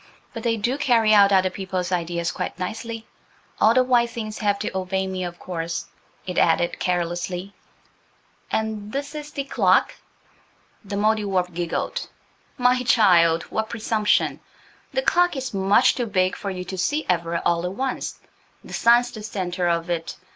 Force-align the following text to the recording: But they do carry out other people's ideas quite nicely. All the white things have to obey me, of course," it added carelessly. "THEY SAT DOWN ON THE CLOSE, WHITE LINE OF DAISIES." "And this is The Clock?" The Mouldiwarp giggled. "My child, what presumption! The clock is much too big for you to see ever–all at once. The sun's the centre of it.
But 0.33 0.41
they 0.41 0.57
do 0.57 0.79
carry 0.79 1.13
out 1.13 1.31
other 1.31 1.51
people's 1.51 1.91
ideas 1.91 2.31
quite 2.31 2.57
nicely. 2.57 3.05
All 3.59 3.75
the 3.75 3.83
white 3.83 4.09
things 4.09 4.39
have 4.39 4.57
to 4.57 4.75
obey 4.75 5.05
me, 5.05 5.23
of 5.23 5.37
course," 5.37 5.85
it 6.25 6.39
added 6.39 6.79
carelessly. 6.79 7.53
"THEY 8.51 8.57
SAT 8.57 8.57
DOWN 8.57 8.59
ON 8.59 8.65
THE 8.65 8.65
CLOSE, 8.65 8.65
WHITE 8.65 8.65
LINE 8.65 8.73
OF 8.73 8.91
DAISIES." 8.91 8.91
"And 8.91 8.91
this 8.91 9.27
is 9.27 9.31
The 9.33 9.43
Clock?" 9.43 9.95
The 10.83 10.95
Mouldiwarp 10.95 11.53
giggled. 11.53 12.09
"My 12.57 12.81
child, 12.81 13.43
what 13.43 13.69
presumption! 13.69 14.39
The 14.91 15.03
clock 15.03 15.35
is 15.37 15.53
much 15.53 15.93
too 15.93 16.07
big 16.07 16.35
for 16.35 16.49
you 16.49 16.63
to 16.65 16.79
see 16.79 17.05
ever–all 17.07 17.63
at 17.63 17.71
once. 17.73 18.19
The 18.63 18.73
sun's 18.73 19.11
the 19.11 19.21
centre 19.21 19.67
of 19.67 19.87
it. 19.91 20.15